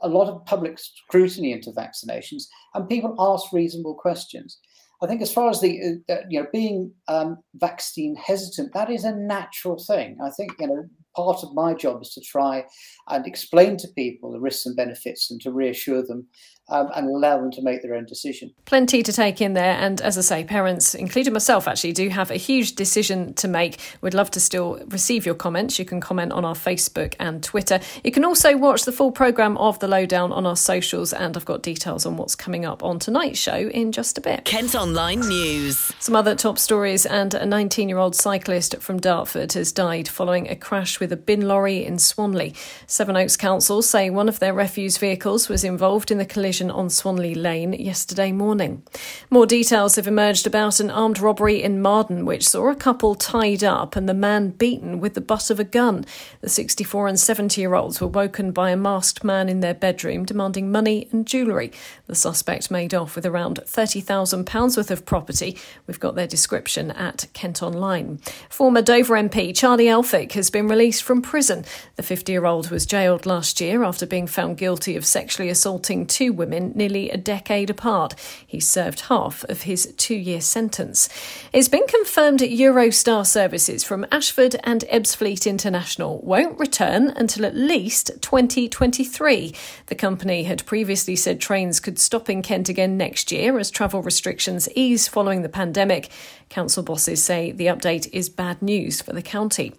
a 0.03 0.09
lot 0.09 0.29
of 0.29 0.45
public 0.47 0.79
scrutiny 0.79 1.53
into 1.53 1.71
vaccinations, 1.71 2.45
and 2.75 2.89
people 2.89 3.15
asked 3.19 3.53
reasonable 3.53 3.95
questions. 3.95 4.59
I 5.03 5.07
think 5.09 5.21
as 5.21 5.33
far 5.33 5.51
as 5.51 5.61
the 5.61 6.01
uh, 6.09 6.17
you 6.29 6.41
know 6.41 6.47
being 6.53 6.93
um, 7.09 7.39
vaccine 7.55 8.15
hesitant, 8.17 8.73
that 8.75 8.91
is 8.91 9.05
a 9.05 9.15
natural 9.15 9.79
thing. 9.79 10.19
I 10.25 10.31
think 10.31 10.53
you 10.61 10.69
know 10.69 10.85
part 11.15 11.43
of 11.43 11.55
my 11.55 11.75
job 11.75 12.03
is 12.03 12.15
to 12.15 12.21
try 12.21 12.65
and 13.09 13.27
explain 13.27 13.77
to 13.79 13.89
people 13.97 14.33
the 14.33 14.41
risks 14.41 14.67
and 14.67 14.77
benefits 14.77 15.31
and 15.31 15.41
to 15.43 15.53
reassure 15.53 16.07
them 16.07 16.27
um, 16.69 16.91
and 16.95 17.07
allow 17.09 17.39
them 17.39 17.51
to 17.51 17.63
make 17.63 17.83
their 17.83 17.95
own 17.95 18.07
decision. 18.07 18.53
Plenty 18.65 19.03
to 19.03 19.13
take 19.13 19.41
in 19.41 19.53
there. 19.53 19.75
And 19.75 20.01
as 20.01 20.17
I 20.17 20.23
say, 20.23 20.45
parents, 20.45 20.95
including 20.95 21.33
myself, 21.33 21.69
actually 21.69 21.93
do 21.93 22.09
have 22.09 22.31
a 22.31 22.37
huge 22.37 22.75
decision 22.77 23.35
to 23.35 23.49
make. 23.49 23.79
We'd 24.01 24.15
love 24.15 24.31
to 24.33 24.41
still 24.41 24.81
receive 24.89 25.27
your 25.27 25.35
comments. 25.35 25.79
You 25.79 25.85
can 25.85 26.01
comment 26.01 26.33
on 26.33 26.45
our 26.45 26.55
Facebook 26.55 27.15
and 27.21 27.43
Twitter. 27.43 27.81
You 28.05 28.11
can 28.11 28.25
also 28.25 28.57
watch 28.57 28.85
the 28.85 28.93
full 28.93 29.13
programme 29.13 29.59
of 29.59 29.79
The 29.81 29.89
Lowdown 29.89 30.33
on 30.33 30.47
our 30.47 30.57
socials. 30.57 31.13
And 31.13 31.37
I've 31.37 31.45
got 31.45 31.63
details 31.63 32.07
on 32.07 32.17
what's 32.17 32.35
coming 32.35 32.65
up 32.65 32.83
on 32.83 32.99
tonight's 32.99 33.39
show 33.39 33.57
in 33.57 33.93
just 33.93 34.17
a 34.17 34.21
bit. 34.21 34.45
Kent 34.45 34.75
Online 34.75 35.21
News. 35.21 35.93
Some 35.99 36.17
other 36.17 36.35
top 36.35 36.59
stories. 36.59 37.05
And 37.05 37.35
a 37.35 37.45
19 37.45 37.89
year 37.89 37.99
old 37.99 38.17
cyclist 38.17 38.77
from 38.81 38.99
Dartford 38.99 39.53
has 39.53 39.73
died 39.73 40.09
following 40.09 40.49
a 40.49 40.57
crash 40.57 41.01
with 41.03 41.13
a 41.13 41.17
bin 41.17 41.49
lorry 41.49 41.85
in 41.85 41.99
Swanley. 41.99 42.55
Sevenoaks 42.87 43.37
Council 43.37 43.83
say 43.83 44.09
one 44.09 44.29
of 44.29 44.39
their 44.39 44.55
refuse 44.55 44.99
vehicles 44.99 45.49
was 45.49 45.65
involved 45.65 46.13
in 46.13 46.19
the 46.19 46.25
collision 46.25 46.71
on 46.71 46.89
Swanley 46.89 47.35
Lane 47.35 47.73
yesterday 47.73 48.31
morning. 48.31 48.85
More 49.29 49.45
details 49.45 49.97
have 49.97 50.07
emerged 50.07 50.47
about 50.47 50.79
an 50.79 50.93
armed 50.93 51.19
robbery 51.19 51.61
in 51.61 51.83
Marden, 51.83 52.25
which 52.25 52.49
saw 52.49 52.71
a 52.71 52.77
couple 52.77 53.17
tied 53.17 53.65
up 53.65 53.97
and 53.97 54.09
the 54.09 54.15
man 54.15 54.51
beaten 54.51 55.01
with 55.01 55.15
the 55.15 55.21
butt 55.21 55.51
of 55.51 55.59
a 55.59 55.65
gun. 55.65 56.05
The 56.41 56.49
64 56.49 57.09
and 57.09 57.19
70 57.19 57.61
year 57.61 57.75
olds 57.75 58.01
were 58.01 58.07
woken 58.07 58.53
by 58.53 58.71
a 58.71 58.77
masked 58.77 59.25
man 59.25 59.49
in 59.49 59.59
their 59.59 59.75
bedroom 59.75 60.25
demanding 60.25 60.71
money 60.71 61.09
and 61.11 61.27
jewellery. 61.27 61.73
The 62.07 62.15
suspect 62.15 62.71
made 62.71 62.95
off 62.95 63.17
with 63.17 63.27
around 63.27 63.59
£30,000 63.67 64.77
worth 64.77 64.91
of 64.93 65.05
property. 65.05 65.59
We've 65.89 65.99
got 65.99 66.15
their 66.15 66.29
description 66.29 66.93
at 66.93 67.27
Kent 67.33 67.61
Online. 67.61 68.21
Former 68.49 68.83
Dover 68.83 69.15
MP 69.15 69.53
Charlie 69.53 69.87
Elphicke 69.87 70.33
has 70.35 70.49
been 70.49 70.69
released 70.69 70.92
from 71.01 71.23
prison. 71.23 71.65
The 71.97 72.03
50 72.03 72.33
year 72.33 72.47
old 72.47 72.71
was 72.71 72.87
jailed 72.87 73.27
last 73.27 73.61
year 73.61 73.83
after 73.83 74.07
being 74.07 74.27
found 74.27 74.57
guilty 74.57 74.97
of 74.97 75.07
sexually 75.07 75.49
assaulting 75.49 76.07
two 76.07 76.33
women 76.33 76.73
nearly 76.75 77.11
a 77.11 77.17
decade 77.17 77.71
apart. 77.71 78.15
He 78.47 78.61
served 78.61 79.01
half 79.03 79.45
of 79.45 79.63
his 79.63 79.95
two 79.97 80.15
year 80.15 80.41
sentence. 80.41 81.09
It's 81.53 81.69
been 81.69 81.87
confirmed 81.87 82.41
Eurostar 82.41 83.27
services 83.27 83.85
from 83.85 84.07
Ashford 84.11 84.57
and 84.65 84.85
Ebbsfleet 84.91 85.47
International 85.47 86.21
won't 86.23 86.59
return 86.59 87.09
until 87.11 87.47
at 87.47 87.57
least 87.57 88.11
2023. 88.21 89.55
The 89.87 89.95
company 89.95 90.45
had 90.45 90.67
previously 90.67 91.17
said 91.17 91.41
trains 91.41 91.81
could 91.81 91.99
stop 91.99 92.29
in 92.29 92.43
Kent 92.43 92.69
again 92.69 92.97
next 92.97 93.33
year 93.33 93.59
as 93.59 93.71
travel 93.71 94.03
restrictions 94.03 94.69
ease 94.75 95.09
following 95.09 95.43
the 95.43 95.49
pandemic. 95.49 96.11
Council 96.49 96.83
bosses 96.83 97.23
say 97.23 97.51
the 97.51 97.67
update 97.67 98.09
is 98.13 98.29
bad 98.29 98.61
news 98.61 99.01
for 99.01 99.13
the 99.13 99.23
county. 99.23 99.73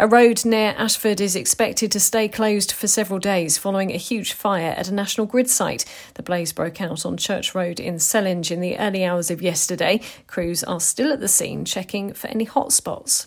A 0.00 0.08
road 0.08 0.44
near 0.56 0.74
Ashford 0.78 1.20
is 1.20 1.36
expected 1.36 1.92
to 1.92 2.00
stay 2.00 2.28
closed 2.28 2.72
for 2.72 2.86
several 2.86 3.18
days 3.18 3.58
following 3.58 3.92
a 3.92 3.98
huge 3.98 4.32
fire 4.32 4.70
at 4.70 4.88
a 4.88 4.94
National 4.94 5.26
Grid 5.26 5.50
site. 5.50 5.84
The 6.14 6.22
blaze 6.22 6.54
broke 6.54 6.80
out 6.80 7.04
on 7.04 7.18
Church 7.18 7.54
Road 7.54 7.78
in 7.78 7.96
Sellindge 7.96 8.50
in 8.50 8.62
the 8.62 8.78
early 8.78 9.04
hours 9.04 9.30
of 9.30 9.42
yesterday. 9.42 10.00
Crews 10.26 10.64
are 10.64 10.80
still 10.80 11.12
at 11.12 11.20
the 11.20 11.28
scene 11.28 11.66
checking 11.66 12.14
for 12.14 12.28
any 12.28 12.46
hotspots. 12.46 13.26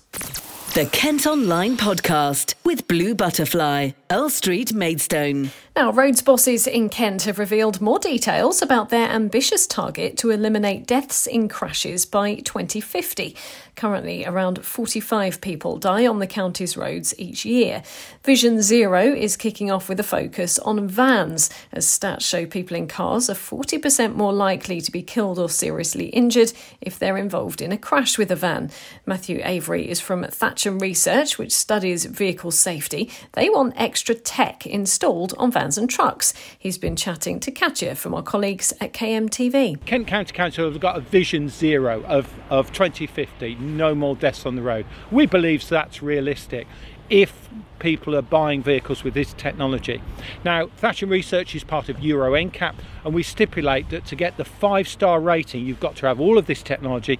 The 0.75 0.85
Kent 0.85 1.25
Online 1.25 1.75
Podcast 1.75 2.53
with 2.63 2.87
Blue 2.87 3.15
Butterfly, 3.15 3.91
Earl 4.11 4.29
Street, 4.29 4.71
Maidstone. 4.71 5.49
Now, 5.75 5.91
roads 5.91 6.21
bosses 6.21 6.67
in 6.67 6.89
Kent 6.89 7.23
have 7.23 7.39
revealed 7.39 7.79
more 7.79 7.99
details 7.99 8.61
about 8.61 8.89
their 8.89 9.07
ambitious 9.07 9.65
target 9.65 10.17
to 10.17 10.29
eliminate 10.29 10.85
deaths 10.85 11.25
in 11.25 11.47
crashes 11.47 12.05
by 12.05 12.35
2050. 12.35 13.35
Currently, 13.75 14.25
around 14.25 14.65
45 14.65 15.39
people 15.39 15.77
die 15.77 16.05
on 16.05 16.19
the 16.19 16.27
county's 16.27 16.75
roads 16.75 17.17
each 17.17 17.45
year. 17.45 17.81
Vision 18.25 18.61
Zero 18.61 19.03
is 19.13 19.37
kicking 19.37 19.71
off 19.71 19.87
with 19.87 20.01
a 20.01 20.03
focus 20.03 20.59
on 20.59 20.85
vans, 20.87 21.49
as 21.71 21.85
stats 21.85 22.21
show 22.21 22.45
people 22.45 22.75
in 22.75 22.87
cars 22.87 23.29
are 23.29 23.35
40% 23.35 24.15
more 24.15 24.33
likely 24.33 24.81
to 24.81 24.91
be 24.91 25.01
killed 25.01 25.39
or 25.39 25.49
seriously 25.49 26.07
injured 26.07 26.51
if 26.81 26.99
they're 26.99 27.17
involved 27.17 27.61
in 27.61 27.71
a 27.71 27.77
crash 27.77 28.17
with 28.17 28.31
a 28.31 28.35
van. 28.35 28.69
Matthew 29.05 29.39
Avery 29.43 29.89
is 29.89 30.01
from 30.01 30.25
Thatcham 30.59 30.81
Research, 30.81 31.37
which 31.37 31.53
studies 31.53 32.03
vehicle 32.03 32.51
safety. 32.51 33.09
They 33.31 33.49
want 33.49 33.75
extra 33.77 34.13
tech 34.13 34.67
installed 34.67 35.33
on 35.37 35.53
vans 35.53 35.77
and 35.77 35.89
trucks. 35.89 36.33
He's 36.57 36.77
been 36.77 36.97
chatting 36.97 37.39
to 37.41 37.51
Katya 37.51 37.95
from 37.95 38.13
our 38.13 38.21
colleagues 38.21 38.73
at 38.81 38.91
KMTV. 38.91 39.85
Kent 39.85 40.07
County 40.07 40.33
Council 40.33 40.69
have 40.69 40.81
got 40.81 40.97
a 40.97 40.99
vision 40.99 41.47
zero 41.47 42.03
of, 42.03 42.33
of 42.49 42.73
2050, 42.73 43.55
no 43.55 43.95
more 43.95 44.17
deaths 44.17 44.45
on 44.45 44.57
the 44.57 44.61
road. 44.61 44.85
We 45.11 45.25
believe 45.27 45.65
that's 45.69 46.03
realistic 46.03 46.67
if 47.09 47.49
people 47.79 48.13
are 48.13 48.21
buying 48.21 48.61
vehicles 48.61 49.05
with 49.05 49.13
this 49.13 49.33
technology. 49.33 50.01
Now, 50.43 50.65
Thatcham 50.65 51.09
Research 51.09 51.55
is 51.55 51.63
part 51.63 51.87
of 51.87 52.01
Euro 52.01 52.33
NCAP, 52.33 52.75
and 53.05 53.13
we 53.13 53.23
stipulate 53.23 53.89
that 53.91 54.05
to 54.07 54.15
get 54.15 54.35
the 54.35 54.43
five 54.43 54.89
star 54.89 55.21
rating, 55.21 55.65
you've 55.65 55.79
got 55.79 55.95
to 55.97 56.05
have 56.07 56.19
all 56.19 56.37
of 56.37 56.47
this 56.47 56.61
technology 56.61 57.17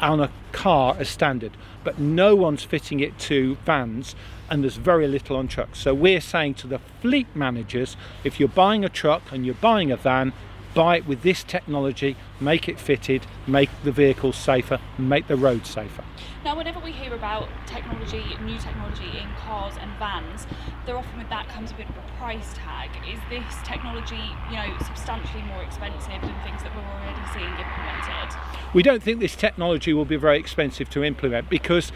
on 0.00 0.20
a 0.20 0.30
car 0.52 0.96
as 0.98 1.08
standard, 1.08 1.52
but 1.84 1.98
no 1.98 2.34
one's 2.34 2.64
fitting 2.64 3.00
it 3.00 3.18
to 3.18 3.56
vans 3.64 4.14
and 4.50 4.64
there's 4.64 4.76
very 4.76 5.06
little 5.06 5.36
on 5.36 5.46
trucks. 5.46 5.78
So 5.78 5.94
we're 5.94 6.20
saying 6.20 6.54
to 6.54 6.66
the 6.66 6.80
fleet 7.00 7.28
managers, 7.34 7.96
if 8.24 8.40
you're 8.40 8.48
buying 8.48 8.84
a 8.84 8.88
truck 8.88 9.22
and 9.30 9.46
you're 9.46 9.54
buying 9.54 9.92
a 9.92 9.96
van, 9.96 10.32
buy 10.74 10.98
it 10.98 11.06
with 11.06 11.22
this 11.22 11.42
technology, 11.42 12.16
make 12.40 12.68
it 12.68 12.78
fitted, 12.78 13.26
make 13.46 13.70
the 13.82 13.92
vehicles 13.92 14.36
safer, 14.36 14.78
make 14.98 15.26
the 15.26 15.36
roads 15.36 15.68
safer. 15.68 16.04
Now, 16.44 16.56
whenever 16.56 16.80
we 16.80 16.92
hear 16.92 17.14
about 17.14 17.48
technology, 17.66 18.22
new 18.42 18.58
technology 18.58 19.18
in 19.18 19.28
cars 19.36 19.74
and 19.80 19.90
vans, 19.98 20.46
there 20.86 20.96
often 20.96 21.18
with 21.18 21.28
that 21.28 21.48
comes 21.48 21.70
a 21.70 21.74
bit 21.74 21.88
of 21.88 21.96
a 21.96 22.18
price 22.18 22.54
tag. 22.54 22.90
Is 23.06 23.20
this 23.28 23.44
technology, 23.64 24.22
you 24.48 24.56
know, 24.56 24.76
substantially 24.86 25.42
more 25.42 25.62
expensive 25.62 26.20
than 26.20 26.34
things 26.42 26.62
that 26.62 26.74
we're 26.74 26.82
already 26.82 27.20
seeing 27.34 27.50
implemented? 27.50 28.38
We 28.72 28.82
don't 28.82 29.02
think 29.02 29.20
this 29.20 29.36
technology 29.36 29.92
will 29.92 30.04
be 30.04 30.16
very 30.16 30.38
expensive 30.38 30.88
to 30.90 31.04
implement 31.04 31.50
because 31.50 31.92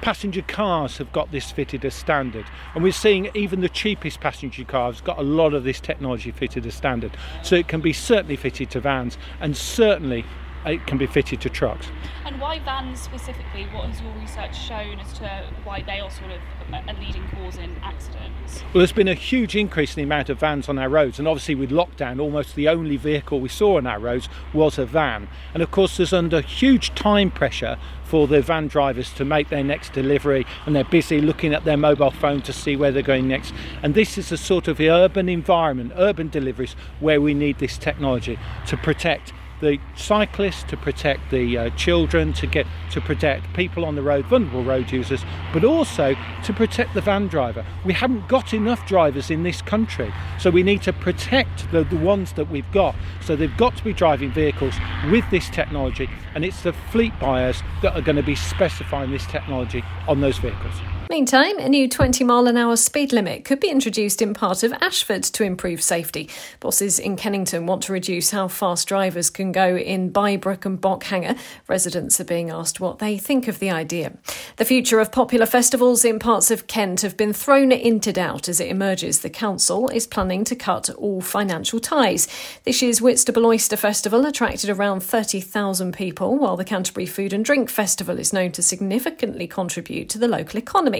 Passenger 0.00 0.42
cars 0.42 0.98
have 0.98 1.12
got 1.12 1.32
this 1.32 1.50
fitted 1.50 1.84
as 1.84 1.94
standard, 1.94 2.46
and 2.74 2.84
we're 2.84 2.92
seeing 2.92 3.30
even 3.34 3.60
the 3.60 3.68
cheapest 3.68 4.20
passenger 4.20 4.64
cars 4.64 5.00
got 5.00 5.18
a 5.18 5.22
lot 5.22 5.54
of 5.54 5.64
this 5.64 5.80
technology 5.80 6.30
fitted 6.30 6.64
as 6.66 6.74
standard. 6.74 7.16
So 7.42 7.56
it 7.56 7.68
can 7.68 7.80
be 7.80 7.92
certainly 7.92 8.36
fitted 8.36 8.70
to 8.70 8.80
vans, 8.80 9.18
and 9.40 9.56
certainly 9.56 10.24
it 10.66 10.86
can 10.86 10.98
be 10.98 11.06
fitted 11.06 11.40
to 11.42 11.50
trucks. 11.50 11.86
And 12.24 12.40
why 12.40 12.58
vans 12.58 13.00
specifically? 13.00 13.64
What 13.72 13.88
has 13.88 14.00
your 14.00 14.12
research 14.14 14.56
shown 14.56 15.00
as 15.00 15.12
to 15.14 15.44
why 15.64 15.82
they 15.82 16.00
are 16.00 16.10
sort 16.10 16.30
of 16.30 16.40
a 16.72 16.92
leading 17.00 17.26
cause 17.28 17.56
in 17.56 17.74
accidents? 17.82 18.62
Well, 18.64 18.80
there's 18.80 18.92
been 18.92 19.08
a 19.08 19.14
huge 19.14 19.56
increase 19.56 19.96
in 19.96 19.96
the 19.96 20.02
amount 20.02 20.28
of 20.28 20.38
vans 20.38 20.68
on 20.68 20.78
our 20.78 20.88
roads, 20.88 21.18
and 21.18 21.26
obviously 21.26 21.54
with 21.54 21.70
lockdown, 21.70 22.20
almost 22.20 22.54
the 22.54 22.68
only 22.68 22.96
vehicle 22.96 23.40
we 23.40 23.48
saw 23.48 23.78
on 23.78 23.86
our 23.86 23.98
roads 23.98 24.28
was 24.52 24.78
a 24.78 24.84
van. 24.84 25.28
And 25.54 25.62
of 25.62 25.70
course, 25.70 25.96
there's 25.96 26.12
under 26.12 26.42
huge 26.42 26.94
time 26.94 27.30
pressure 27.30 27.78
for 28.04 28.26
the 28.26 28.40
van 28.40 28.68
drivers 28.68 29.12
to 29.14 29.24
make 29.24 29.48
their 29.48 29.64
next 29.64 29.92
delivery, 29.92 30.46
and 30.66 30.76
they're 30.76 30.84
busy 30.84 31.20
looking 31.20 31.54
at 31.54 31.64
their 31.64 31.76
mobile 31.76 32.10
phone 32.10 32.42
to 32.42 32.52
see 32.52 32.76
where 32.76 32.92
they're 32.92 33.02
going 33.02 33.28
next. 33.28 33.54
And 33.82 33.94
this 33.94 34.18
is 34.18 34.32
a 34.32 34.36
sort 34.36 34.68
of 34.68 34.80
urban 34.80 35.28
environment, 35.28 35.92
urban 35.96 36.28
deliveries, 36.28 36.74
where 37.00 37.20
we 37.20 37.34
need 37.34 37.58
this 37.58 37.78
technology 37.78 38.38
to 38.66 38.76
protect 38.76 39.32
the 39.60 39.78
cyclists, 39.96 40.62
to 40.64 40.76
protect 40.76 41.30
the 41.30 41.58
uh, 41.58 41.70
children, 41.70 42.32
to 42.34 42.46
get 42.46 42.66
to 42.92 43.00
protect 43.00 43.52
people 43.54 43.84
on 43.84 43.94
the 43.94 44.02
road, 44.02 44.26
vulnerable 44.26 44.64
road 44.64 44.90
users, 44.90 45.24
but 45.52 45.64
also 45.64 46.14
to 46.44 46.52
protect 46.52 46.94
the 46.94 47.00
van 47.00 47.26
driver. 47.28 47.64
We 47.84 47.92
haven't 47.92 48.28
got 48.28 48.54
enough 48.54 48.86
drivers 48.86 49.30
in 49.30 49.42
this 49.42 49.62
country, 49.62 50.12
so 50.38 50.50
we 50.50 50.62
need 50.62 50.82
to 50.82 50.92
protect 50.92 51.70
the, 51.72 51.84
the 51.84 51.96
ones 51.96 52.32
that 52.34 52.50
we've 52.50 52.70
got. 52.72 52.94
So 53.20 53.36
they've 53.36 53.56
got 53.56 53.76
to 53.76 53.84
be 53.84 53.92
driving 53.92 54.32
vehicles 54.32 54.74
with 55.10 55.28
this 55.30 55.48
technology, 55.50 56.08
and 56.34 56.44
it's 56.44 56.62
the 56.62 56.72
fleet 56.72 57.18
buyers 57.18 57.62
that 57.82 57.94
are 57.94 58.02
going 58.02 58.16
to 58.16 58.22
be 58.22 58.34
specifying 58.34 59.10
this 59.10 59.26
technology 59.26 59.82
on 60.06 60.20
those 60.20 60.38
vehicles. 60.38 60.74
Meantime, 61.10 61.58
a 61.58 61.70
new 61.70 61.88
20 61.88 62.22
mile 62.24 62.46
an 62.46 62.58
hour 62.58 62.76
speed 62.76 63.14
limit 63.14 63.42
could 63.42 63.60
be 63.60 63.70
introduced 63.70 64.20
in 64.20 64.34
part 64.34 64.62
of 64.62 64.74
Ashford 64.74 65.22
to 65.22 65.42
improve 65.42 65.80
safety. 65.80 66.28
Bosses 66.60 66.98
in 66.98 67.16
Kennington 67.16 67.64
want 67.64 67.84
to 67.84 67.94
reduce 67.94 68.30
how 68.30 68.46
fast 68.46 68.86
drivers 68.86 69.30
can 69.30 69.50
go 69.50 69.74
in 69.74 70.12
Bybrook 70.12 70.66
and 70.66 70.78
Bockhanger. 70.78 71.38
Residents 71.66 72.20
are 72.20 72.24
being 72.24 72.50
asked 72.50 72.78
what 72.78 72.98
they 72.98 73.16
think 73.16 73.48
of 73.48 73.58
the 73.58 73.70
idea. 73.70 74.12
The 74.56 74.66
future 74.66 75.00
of 75.00 75.10
popular 75.10 75.46
festivals 75.46 76.04
in 76.04 76.18
parts 76.18 76.50
of 76.50 76.66
Kent 76.66 77.00
have 77.00 77.16
been 77.16 77.32
thrown 77.32 77.72
into 77.72 78.12
doubt 78.12 78.46
as 78.46 78.60
it 78.60 78.68
emerges 78.68 79.20
the 79.20 79.30
council 79.30 79.88
is 79.88 80.06
planning 80.06 80.44
to 80.44 80.54
cut 80.54 80.90
all 80.90 81.22
financial 81.22 81.80
ties. 81.80 82.28
This 82.64 82.82
year's 82.82 83.00
Whitstable 83.00 83.46
Oyster 83.46 83.78
Festival 83.78 84.26
attracted 84.26 84.68
around 84.68 85.00
30,000 85.00 85.92
people, 85.94 86.36
while 86.36 86.58
the 86.58 86.66
Canterbury 86.66 87.06
Food 87.06 87.32
and 87.32 87.46
Drink 87.46 87.70
Festival 87.70 88.18
is 88.18 88.34
known 88.34 88.52
to 88.52 88.62
significantly 88.62 89.46
contribute 89.46 90.10
to 90.10 90.18
the 90.18 90.28
local 90.28 90.58
economy. 90.58 90.97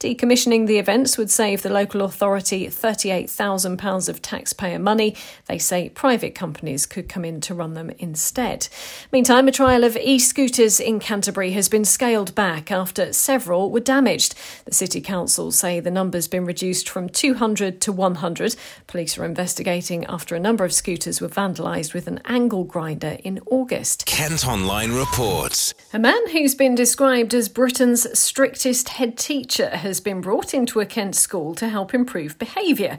Decommissioning 0.00 0.66
the 0.66 0.78
events 0.78 1.16
would 1.16 1.30
save 1.30 1.62
the 1.62 1.68
local 1.68 2.02
authority 2.02 2.66
£38,000 2.66 4.08
of 4.08 4.20
taxpayer 4.20 4.78
money. 4.78 5.14
They 5.46 5.58
say 5.58 5.90
private 5.90 6.34
companies 6.34 6.86
could 6.86 7.08
come 7.08 7.24
in 7.24 7.40
to 7.42 7.54
run 7.54 7.74
them 7.74 7.90
instead. 7.98 8.68
Meantime, 9.12 9.46
a 9.46 9.52
trial 9.52 9.84
of 9.84 9.96
e 9.96 10.18
scooters 10.18 10.80
in 10.80 10.98
Canterbury 10.98 11.52
has 11.52 11.68
been 11.68 11.84
scaled 11.84 12.34
back 12.34 12.72
after 12.72 13.12
several 13.12 13.70
were 13.70 13.80
damaged. 13.80 14.34
The 14.64 14.74
City 14.74 15.00
Council 15.00 15.52
say 15.52 15.78
the 15.78 15.90
number's 15.90 16.28
been 16.28 16.44
reduced 16.44 16.88
from 16.88 17.08
200 17.08 17.80
to 17.82 17.92
100. 17.92 18.56
Police 18.86 19.18
are 19.18 19.24
investigating 19.24 20.04
after 20.06 20.34
a 20.34 20.40
number 20.40 20.64
of 20.64 20.72
scooters 20.72 21.20
were 21.20 21.28
vandalised 21.28 21.94
with 21.94 22.08
an 22.08 22.20
angle 22.24 22.64
grinder 22.64 23.18
in 23.22 23.40
August. 23.46 24.06
Kent 24.06 24.46
Online 24.46 24.92
reports. 24.92 25.74
A 25.92 25.98
man 25.98 26.30
who's 26.30 26.54
been 26.54 26.74
described 26.74 27.34
as 27.34 27.48
Britain's 27.48 28.18
strictest 28.18 28.88
head 28.90 29.16
teacher 29.16 29.31
teacher 29.32 29.70
has 29.70 29.98
been 29.98 30.20
brought 30.20 30.52
into 30.52 30.78
a 30.78 30.84
Kent 30.84 31.14
school 31.14 31.54
to 31.54 31.66
help 31.66 31.94
improve 31.94 32.38
behaviour. 32.38 32.98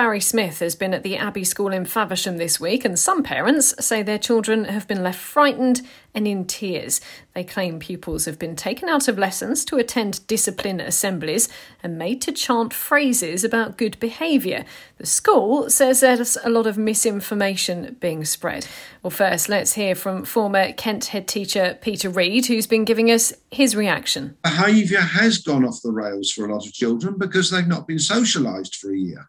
Barry 0.00 0.20
Smith 0.20 0.60
has 0.60 0.74
been 0.74 0.94
at 0.94 1.02
the 1.02 1.18
Abbey 1.18 1.44
School 1.44 1.74
in 1.74 1.84
Faversham 1.84 2.38
this 2.38 2.58
week, 2.58 2.86
and 2.86 2.98
some 2.98 3.22
parents 3.22 3.74
say 3.84 4.02
their 4.02 4.16
children 4.16 4.64
have 4.64 4.88
been 4.88 5.02
left 5.02 5.18
frightened 5.20 5.82
and 6.14 6.26
in 6.26 6.46
tears. 6.46 7.02
They 7.34 7.44
claim 7.44 7.78
pupils 7.78 8.24
have 8.24 8.38
been 8.38 8.56
taken 8.56 8.88
out 8.88 9.08
of 9.08 9.18
lessons 9.18 9.62
to 9.66 9.76
attend 9.76 10.26
discipline 10.26 10.80
assemblies 10.80 11.50
and 11.82 11.98
made 11.98 12.22
to 12.22 12.32
chant 12.32 12.72
phrases 12.72 13.44
about 13.44 13.76
good 13.76 14.00
behaviour. 14.00 14.64
The 14.96 15.04
school 15.04 15.68
says 15.68 16.00
there's 16.00 16.38
a 16.42 16.48
lot 16.48 16.66
of 16.66 16.78
misinformation 16.78 17.98
being 18.00 18.24
spread. 18.24 18.66
Well, 19.02 19.10
first, 19.10 19.50
let's 19.50 19.74
hear 19.74 19.94
from 19.94 20.24
former 20.24 20.72
Kent 20.72 21.04
head 21.04 21.28
teacher 21.28 21.76
Peter 21.82 22.08
Reid, 22.08 22.46
who's 22.46 22.66
been 22.66 22.86
giving 22.86 23.10
us 23.10 23.34
his 23.50 23.76
reaction. 23.76 24.38
Behaviour 24.44 25.00
has 25.00 25.36
gone 25.36 25.66
off 25.66 25.82
the 25.82 25.92
rails 25.92 26.30
for 26.30 26.46
a 26.46 26.54
lot 26.54 26.66
of 26.66 26.72
children 26.72 27.18
because 27.18 27.50
they've 27.50 27.66
not 27.66 27.86
been 27.86 27.98
socialised 27.98 28.76
for 28.76 28.94
a 28.94 28.96
year 28.96 29.28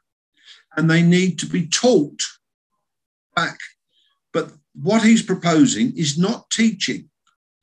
and 0.75 0.89
they 0.89 1.01
need 1.01 1.39
to 1.39 1.45
be 1.45 1.67
taught 1.67 2.21
back. 3.35 3.57
But 4.33 4.51
what 4.73 5.03
he's 5.03 5.21
proposing 5.21 5.97
is 5.97 6.17
not 6.17 6.49
teaching. 6.49 7.09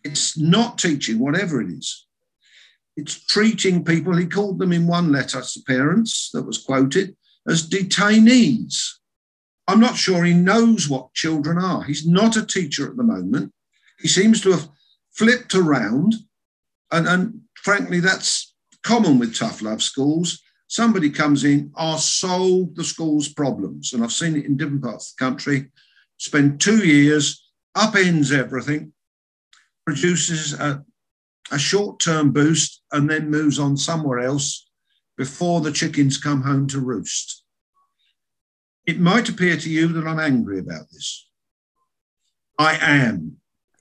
It's 0.05 0.39
not 0.39 0.79
teaching, 0.79 1.19
whatever 1.19 1.61
it 1.61 1.71
is. 1.71 2.07
It's 2.97 3.25
treating 3.27 3.85
people, 3.85 4.17
he 4.17 4.27
called 4.27 4.59
them 4.59 4.73
in 4.73 4.87
one 4.87 5.13
letter 5.13 5.41
to 5.41 5.63
parents 5.67 6.31
that 6.33 6.43
was 6.43 6.59
quoted 6.59 7.17
as 7.49 7.69
detainees. 7.69 8.99
I'm 9.69 9.81
not 9.81 9.97
sure 9.97 10.25
he 10.25 10.35
knows 10.35 10.89
what 10.89 11.15
children 11.15 11.59
are. 11.59 11.83
He's 11.85 12.07
not 12.07 12.37
a 12.37 12.45
teacher 12.45 12.89
at 12.89 12.97
the 12.97 13.03
moment. 13.03 13.53
He 14.01 14.09
seems 14.09 14.41
to 14.41 14.51
have 14.51 14.69
flipped 15.13 15.55
around. 15.55 16.15
And, 16.91 17.07
and 17.07 17.41
frankly, 17.55 18.01
that's 18.01 18.55
common 18.83 19.19
with 19.19 19.37
tough 19.37 19.61
love 19.63 19.83
schools. 19.83 20.43
Somebody 20.69 21.09
comes 21.09 21.45
in, 21.45 21.73
I'll 21.77 21.99
solve 21.99 22.75
the 22.75 22.85
school's 22.85 23.29
problems. 23.29 23.95
And 23.95 24.05
I've 24.05 24.13
seen 24.13 24.37
it 24.37 24.45
in 24.45 24.57
different 24.57 24.83
parts 24.83 25.11
of 25.11 25.17
the 25.17 25.25
country. 25.25 25.71
Spend 26.19 26.61
two 26.61 26.87
years, 26.87 27.51
upends 27.75 28.37
everything, 28.37 28.93
produces 29.87 30.53
a, 30.53 30.85
a 31.51 31.59
short 31.59 32.01
term 32.01 32.33
boost, 32.33 32.83
and 32.93 33.09
then 33.09 33.31
moves 33.31 33.59
on 33.59 33.79
somewhere 33.79 34.19
else 34.19 34.69
before 35.17 35.63
the 35.63 35.73
chickens 35.73 36.19
come 36.19 36.43
home 36.43 36.67
to 36.69 36.81
roost. 36.81 37.45
It 38.87 39.01
might 39.01 39.29
appear 39.29 39.57
to 39.57 39.71
you 39.71 39.89
that 39.89 40.07
I'm 40.07 40.21
angry 40.21 40.59
about 40.59 40.91
this. 40.93 41.29
I 42.59 42.79
am. 42.81 43.39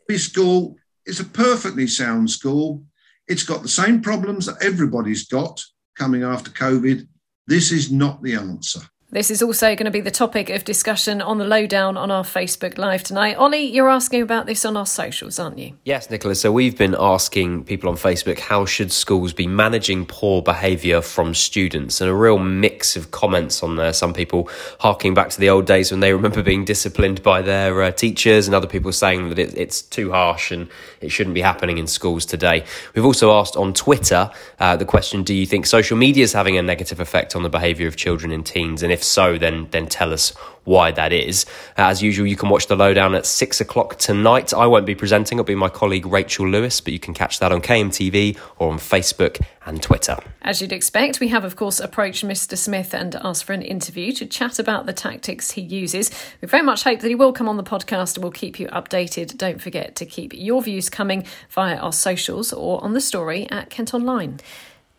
This 0.07 0.25
school 0.25 0.77
is 1.05 1.19
a 1.19 1.25
perfectly 1.25 1.87
sound 1.87 2.29
school. 2.29 2.83
It's 3.27 3.43
got 3.43 3.61
the 3.61 3.67
same 3.67 4.01
problems 4.01 4.45
that 4.45 4.63
everybody's 4.63 5.27
got 5.27 5.61
coming 5.97 6.23
after 6.23 6.51
COVID. 6.51 7.07
This 7.47 7.71
is 7.71 7.91
not 7.91 8.21
the 8.21 8.35
answer. 8.35 8.81
This 9.09 9.31
is 9.31 9.41
also 9.41 9.67
going 9.67 9.85
to 9.85 9.91
be 9.91 10.01
the 10.01 10.11
topic 10.11 10.49
of 10.49 10.65
discussion 10.65 11.21
on 11.21 11.37
the 11.37 11.45
lowdown 11.45 11.95
on 11.95 12.11
our 12.11 12.25
Facebook 12.25 12.77
Live 12.77 13.03
tonight. 13.03 13.37
Ollie, 13.37 13.63
you're 13.63 13.89
asking 13.89 14.21
about 14.21 14.47
this 14.47 14.65
on 14.65 14.75
our 14.75 14.85
socials, 14.85 15.39
aren't 15.39 15.57
you? 15.57 15.77
Yes, 15.85 16.09
Nicholas. 16.09 16.41
So 16.41 16.51
we've 16.51 16.77
been 16.77 16.93
asking 16.99 17.63
people 17.63 17.87
on 17.87 17.95
Facebook 17.95 18.37
how 18.37 18.65
should 18.65 18.91
schools 18.91 19.31
be 19.31 19.47
managing 19.47 20.07
poor 20.07 20.41
behaviour 20.41 20.99
from 20.99 21.33
students, 21.33 22.01
and 22.01 22.09
a 22.09 22.13
real 22.13 22.37
mix 22.37 22.97
of 22.97 23.11
comments 23.11 23.63
on 23.63 23.77
there. 23.77 23.93
Some 23.93 24.13
people 24.13 24.49
harking 24.81 25.13
back 25.13 25.29
to 25.29 25.39
the 25.39 25.51
old 25.51 25.65
days 25.65 25.89
when 25.89 26.01
they 26.01 26.11
remember 26.11 26.43
being 26.43 26.65
disciplined 26.65 27.23
by 27.23 27.41
their 27.41 27.81
uh, 27.81 27.91
teachers, 27.91 28.45
and 28.45 28.53
other 28.53 28.67
people 28.67 28.91
saying 28.91 29.29
that 29.29 29.39
it, 29.39 29.57
it's 29.57 29.81
too 29.81 30.11
harsh 30.11 30.51
and 30.51 30.67
it 30.99 31.13
shouldn't 31.13 31.33
be 31.33 31.41
happening 31.41 31.77
in 31.77 31.87
schools 31.87 32.25
today. 32.25 32.65
We've 32.93 33.05
also 33.05 33.31
asked 33.31 33.55
on 33.55 33.73
Twitter 33.73 34.29
uh, 34.59 34.75
the 34.75 34.83
question: 34.83 35.23
Do 35.23 35.33
you 35.33 35.45
think 35.45 35.65
social 35.65 35.95
media 35.95 36.25
is 36.25 36.33
having 36.33 36.57
a 36.57 36.61
negative 36.61 36.99
effect 36.99 37.37
on 37.37 37.43
the 37.43 37.49
behaviour 37.49 37.87
of 37.87 37.95
children 37.95 38.33
and 38.33 38.45
teens? 38.45 38.83
And 38.83 38.96
if 38.97 39.03
so, 39.03 39.37
then 39.37 39.67
then 39.69 39.85
tell 39.85 40.11
us 40.11 40.33
why 40.63 40.91
that 40.91 41.13
is. 41.13 41.45
Uh, 41.77 41.83
as 41.83 42.01
usual, 42.01 42.27
you 42.27 42.35
can 42.35 42.49
watch 42.49 42.67
the 42.67 42.75
lowdown 42.75 43.15
at 43.15 43.25
six 43.25 43.61
o'clock 43.61 43.97
tonight. 43.97 44.53
I 44.53 44.65
won't 44.65 44.87
be 44.87 44.95
presenting; 44.95 45.37
it'll 45.37 45.45
be 45.45 45.55
my 45.55 45.69
colleague 45.69 46.07
Rachel 46.07 46.47
Lewis, 46.47 46.81
but 46.81 46.93
you 46.93 46.99
can 46.99 47.13
catch 47.13 47.39
that 47.39 47.51
on 47.51 47.61
KMTV 47.61 48.37
or 48.57 48.71
on 48.71 48.79
Facebook 48.79 49.39
and 49.67 49.81
Twitter. 49.81 50.17
As 50.41 50.61
you'd 50.61 50.71
expect, 50.71 51.19
we 51.19 51.27
have 51.27 51.43
of 51.43 51.55
course 51.55 51.79
approached 51.79 52.25
Mr. 52.25 52.57
Smith 52.57 52.93
and 52.93 53.15
asked 53.15 53.43
for 53.43 53.53
an 53.53 53.61
interview 53.61 54.11
to 54.13 54.25
chat 54.25 54.57
about 54.57 54.87
the 54.87 54.93
tactics 54.93 55.51
he 55.51 55.61
uses. 55.61 56.09
We 56.41 56.47
very 56.47 56.63
much 56.63 56.83
hope 56.83 57.01
that 57.01 57.07
he 57.07 57.15
will 57.15 57.33
come 57.33 57.47
on 57.47 57.57
the 57.57 57.63
podcast 57.63 58.15
and 58.15 58.23
we'll 58.23 58.31
keep 58.31 58.59
you 58.59 58.67
updated. 58.67 59.37
Don't 59.37 59.61
forget 59.61 59.95
to 59.97 60.05
keep 60.05 60.33
your 60.33 60.61
views 60.61 60.89
coming 60.89 61.25
via 61.49 61.77
our 61.77 61.93
socials 61.93 62.51
or 62.51 62.83
on 62.83 62.93
the 62.93 63.01
story 63.01 63.47
at 63.51 63.69
Kent 63.69 63.93
Online. 63.93 64.39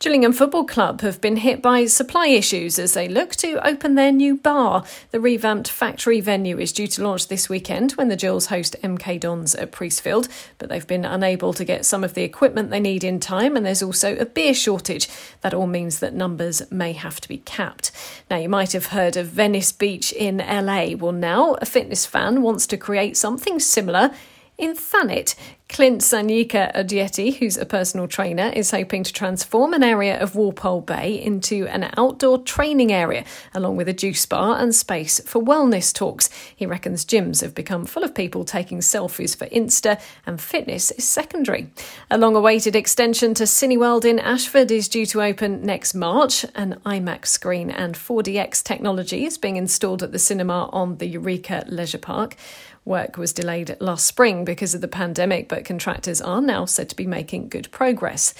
Gillingham 0.01 0.33
Football 0.33 0.65
Club 0.65 1.01
have 1.01 1.21
been 1.21 1.39
hit 1.39 1.61
by 1.61 1.85
supply 1.87 2.29
issues 2.29 2.79
as 2.79 2.95
they 2.95 3.09
look 3.09 3.35
to 3.35 3.67
open 3.67 3.97
their 3.97 4.13
new 4.13 4.37
bar. 4.37 4.85
The 5.11 5.19
revamped 5.19 5.69
factory 5.69 6.21
venue 6.21 6.57
is 6.57 6.73
due 6.73 6.87
to 6.87 7.03
launch 7.03 7.27
this 7.27 7.49
weekend 7.49 7.93
when 7.93 8.07
the 8.07 8.15
Gills 8.15 8.47
host 8.47 8.77
MK 8.85 9.19
Dons 9.19 9.57
at 9.57 9.73
Priestfield, 9.73 10.29
but 10.59 10.69
they've 10.69 10.87
been 10.87 11.05
unable 11.05 11.53
to 11.53 11.65
get 11.65 11.85
some 11.85 12.05
of 12.05 12.15
the 12.15 12.23
equipment 12.23 12.71
they 12.71 12.79
need 12.79 13.03
in 13.03 13.19
time, 13.19 13.57
and 13.57 13.67
there's 13.67 13.83
also 13.83 14.15
a 14.19 14.25
beer 14.25 14.55
shortage. 14.55 15.09
That 15.41 15.53
all 15.53 15.67
means 15.67 15.99
that 15.99 16.15
numbers 16.15 16.63
may 16.71 16.93
have 16.93 17.21
to 17.21 17.29
be 17.29 17.39
capped. 17.39 17.91
Now, 18.31 18.37
you 18.37 18.49
might 18.49 18.75
have 18.75 18.87
heard 18.87 19.17
of 19.17 19.27
Venice 19.27 19.73
Beach 19.73 20.13
in 20.13 20.37
LA. 20.39 20.95
Well, 20.95 21.11
now 21.11 21.55
a 21.55 21.67
fitness 21.67 22.07
fan 22.07 22.43
wants 22.43 22.69
to 22.69 22.77
create 22.77 23.17
something 23.17 23.59
similar 23.59 24.13
In 24.59 24.75
Thanet, 24.75 25.37
Clint 25.69 26.01
Sanyika 26.01 26.75
Odieti, 26.75 27.37
who's 27.37 27.57
a 27.57 27.65
personal 27.65 28.09
trainer, 28.09 28.51
is 28.57 28.73
hoping 28.73 29.05
to 29.05 29.13
transform 29.13 29.73
an 29.73 29.85
area 29.85 30.19
of 30.19 30.35
Walpole 30.35 30.81
Bay 30.81 31.23
into 31.23 31.69
an 31.69 31.91
outdoor 31.97 32.39
training 32.39 32.91
area, 32.91 33.25
along 33.55 33.77
with 33.77 33.87
a 33.87 33.93
juice 33.93 34.27
bar 34.27 34.59
and 34.59 34.75
space 34.75 35.21
for 35.21 35.41
wellness 35.41 35.95
talks. 35.95 36.29
He 36.57 36.67
reckons 36.67 37.05
gyms 37.05 37.43
have 37.43 37.55
become 37.55 37.85
full 37.85 38.03
of 38.03 38.17
people 38.17 38.45
taking 38.45 38.81
selfies 38.81 39.37
for 39.37 39.47
Insta, 39.47 40.01
and 40.27 40.41
fitness 40.41 40.91
is 40.91 41.07
secondary. 41.07 41.71
A 42.11 42.19
long 42.19 42.35
awaited 42.35 42.75
extension 42.75 43.35
to 43.35 43.45
Cineworld 43.45 44.05
in 44.05 44.19
Ashford 44.19 44.73
is 44.73 44.89
due 44.89 45.07
to 45.07 45.23
open 45.23 45.65
next 45.65 45.95
March. 45.95 46.45
An 46.57 46.81
IMAX 46.85 47.27
screen 47.27 47.71
and 47.71 47.95
4DX 47.95 48.65
technology 48.65 49.25
is 49.25 49.39
being 49.39 49.57
installed 49.57 50.03
at 50.03 50.11
the 50.11 50.19
cinema 50.19 50.69
on 50.73 50.97
the 50.97 51.07
Eureka 51.07 51.65
Leisure 51.69 51.99
Park. 51.99 52.35
Work 52.89 53.19
was 53.19 53.35
delayed 53.35 53.77
last 53.81 54.07
spring 54.07 54.47
because 54.47 54.75
of 54.75 54.81
the 54.81 54.89
pandemic, 54.89 55.47
but 55.47 55.67
contractors 55.67 56.23
are 56.23 56.41
now 56.41 56.65
said 56.65 56.89
to 56.89 56.97
be 56.97 57.07
making 57.07 57.51
good 57.51 57.71
progress. 57.71 58.33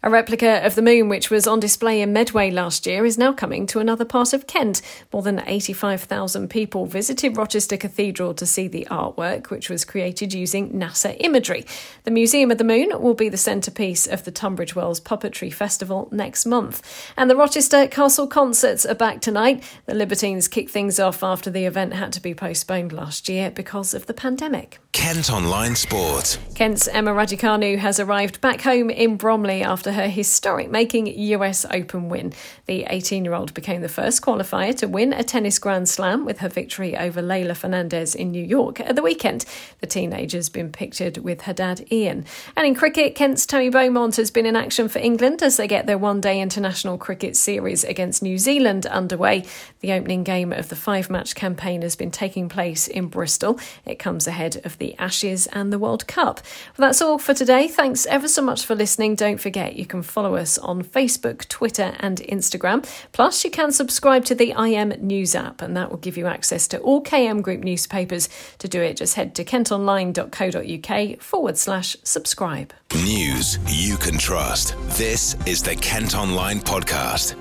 A 0.00 0.08
replica 0.08 0.64
of 0.64 0.76
the 0.76 0.80
moon, 0.80 1.08
which 1.08 1.28
was 1.28 1.48
on 1.48 1.58
display 1.58 2.00
in 2.00 2.12
Medway 2.12 2.52
last 2.52 2.86
year, 2.86 3.04
is 3.04 3.18
now 3.18 3.32
coming 3.32 3.66
to 3.66 3.80
another 3.80 4.04
part 4.04 4.32
of 4.32 4.46
Kent. 4.46 4.80
More 5.12 5.22
than 5.22 5.42
85,000 5.44 6.48
people 6.48 6.86
visited 6.86 7.36
Rochester 7.36 7.76
Cathedral 7.76 8.32
to 8.34 8.46
see 8.46 8.68
the 8.68 8.86
artwork, 8.92 9.50
which 9.50 9.68
was 9.68 9.84
created 9.84 10.32
using 10.32 10.70
NASA 10.70 11.16
imagery. 11.18 11.66
The 12.04 12.12
Museum 12.12 12.52
of 12.52 12.58
the 12.58 12.62
Moon 12.62 12.90
will 13.02 13.14
be 13.14 13.28
the 13.28 13.36
centrepiece 13.36 14.06
of 14.06 14.22
the 14.22 14.30
Tunbridge 14.30 14.76
Wells 14.76 15.00
Puppetry 15.00 15.52
Festival 15.52 16.08
next 16.12 16.46
month. 16.46 16.80
And 17.16 17.28
the 17.28 17.34
Rochester 17.34 17.88
Castle 17.88 18.28
concerts 18.28 18.86
are 18.86 18.94
back 18.94 19.20
tonight. 19.20 19.64
The 19.86 19.94
Libertines 19.94 20.46
kick 20.46 20.70
things 20.70 21.00
off 21.00 21.24
after 21.24 21.50
the 21.50 21.64
event 21.64 21.94
had 21.94 22.12
to 22.12 22.22
be 22.22 22.34
postponed 22.36 22.92
last 22.92 23.28
year 23.28 23.50
because 23.50 23.95
of 23.96 24.06
the 24.06 24.14
pandemic. 24.14 24.78
Kent 24.92 25.30
Online 25.30 25.76
Sport. 25.76 26.38
Kent's 26.54 26.88
Emma 26.88 27.12
Raducanu 27.12 27.76
has 27.78 28.00
arrived 28.00 28.40
back 28.40 28.62
home 28.62 28.88
in 28.88 29.16
Bromley 29.16 29.62
after 29.62 29.92
her 29.92 30.08
historic 30.08 30.70
making 30.70 31.06
US 31.06 31.66
Open 31.70 32.08
win. 32.08 32.32
The 32.64 32.84
18 32.88 33.24
year 33.24 33.34
old 33.34 33.52
became 33.52 33.82
the 33.82 33.90
first 33.90 34.22
qualifier 34.22 34.74
to 34.78 34.88
win 34.88 35.12
a 35.12 35.22
tennis 35.22 35.58
Grand 35.58 35.88
Slam 35.88 36.24
with 36.24 36.38
her 36.38 36.48
victory 36.48 36.96
over 36.96 37.20
Leylah 37.20 37.56
Fernandez 37.56 38.14
in 38.14 38.30
New 38.30 38.42
York 38.42 38.80
at 38.80 38.96
the 38.96 39.02
weekend. 39.02 39.44
The 39.80 39.86
teenager's 39.86 40.48
been 40.48 40.72
pictured 40.72 41.18
with 41.18 41.42
her 41.42 41.52
dad 41.52 41.86
Ian. 41.92 42.24
And 42.56 42.66
in 42.66 42.74
cricket, 42.74 43.14
Kent's 43.14 43.44
Tammy 43.44 43.68
Beaumont 43.68 44.16
has 44.16 44.30
been 44.30 44.46
in 44.46 44.56
action 44.56 44.88
for 44.88 44.98
England 44.98 45.42
as 45.42 45.56
they 45.56 45.68
get 45.68 45.86
their 45.86 45.98
one 45.98 46.20
day 46.20 46.40
international 46.40 46.98
cricket 46.98 47.36
series 47.36 47.84
against 47.84 48.22
New 48.22 48.38
Zealand 48.38 48.86
underway. 48.86 49.44
The 49.80 49.92
opening 49.92 50.24
game 50.24 50.52
of 50.52 50.68
the 50.68 50.76
five 50.76 51.10
match 51.10 51.34
campaign 51.34 51.82
has 51.82 51.96
been 51.96 52.10
taking 52.10 52.48
place 52.48 52.88
in 52.88 53.08
Bristol. 53.08 53.58
It 53.86 53.98
comes 53.98 54.26
ahead 54.26 54.60
of 54.64 54.78
the 54.78 54.94
Ashes 54.98 55.46
and 55.48 55.72
the 55.72 55.78
World 55.78 56.06
Cup. 56.06 56.40
Well, 56.76 56.88
that's 56.88 57.00
all 57.00 57.18
for 57.18 57.34
today. 57.34 57.68
Thanks 57.68 58.04
ever 58.06 58.28
so 58.28 58.42
much 58.42 58.66
for 58.66 58.74
listening. 58.74 59.14
Don't 59.14 59.40
forget 59.40 59.76
you 59.76 59.86
can 59.86 60.02
follow 60.02 60.34
us 60.34 60.58
on 60.58 60.82
Facebook, 60.82 61.46
Twitter, 61.48 61.94
and 62.00 62.18
Instagram. 62.18 62.84
Plus, 63.12 63.44
you 63.44 63.50
can 63.50 63.72
subscribe 63.72 64.24
to 64.26 64.34
the 64.34 64.52
IM 64.58 64.88
News 65.00 65.34
app, 65.34 65.62
and 65.62 65.76
that 65.76 65.90
will 65.90 65.98
give 65.98 66.16
you 66.16 66.26
access 66.26 66.66
to 66.68 66.78
all 66.80 67.02
KM 67.02 67.42
Group 67.42 67.60
newspapers. 67.62 68.28
To 68.58 68.68
do 68.68 68.82
it, 68.82 68.96
just 68.96 69.14
head 69.14 69.34
to 69.36 69.44
kentonline.co.uk 69.44 71.20
forward 71.20 71.56
slash 71.56 71.96
subscribe. 72.02 72.72
News 72.94 73.58
you 73.68 73.96
can 73.96 74.18
trust. 74.18 74.76
This 74.96 75.36
is 75.46 75.62
the 75.62 75.76
Kent 75.76 76.16
Online 76.16 76.60
Podcast. 76.60 77.34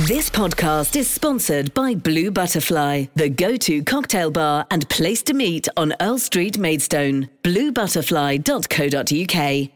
This 0.00 0.28
podcast 0.28 0.96
is 0.96 1.08
sponsored 1.08 1.72
by 1.72 1.94
Blue 1.94 2.32
Butterfly, 2.32 3.04
the 3.14 3.28
go 3.28 3.56
to 3.58 3.84
cocktail 3.84 4.32
bar 4.32 4.66
and 4.68 4.88
place 4.88 5.22
to 5.22 5.34
meet 5.34 5.68
on 5.76 5.94
Earl 6.00 6.18
Street, 6.18 6.58
Maidstone. 6.58 7.28
BlueButterfly.co.uk. 7.44 9.73